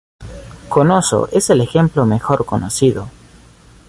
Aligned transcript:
Cnosos 0.69 1.29
es 1.31 1.51
el 1.51 1.61
ejemplo 1.61 2.07
mejor 2.07 2.43
conocido. 2.47 3.09